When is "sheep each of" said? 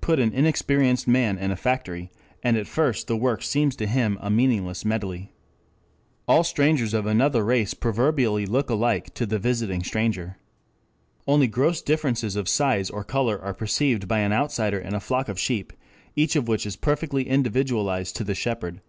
15.38-16.48